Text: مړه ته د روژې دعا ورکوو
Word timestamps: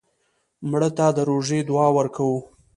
مړه 0.69 0.89
ته 0.97 1.05
د 1.17 1.19
روژې 1.29 1.59
دعا 1.69 1.87
ورکوو 1.97 2.39